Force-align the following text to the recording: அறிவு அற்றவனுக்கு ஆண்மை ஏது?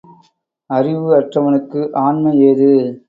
அறிவு 0.69 1.09
அற்றவனுக்கு 1.19 1.81
ஆண்மை 1.99 2.33
ஏது? 2.49 2.71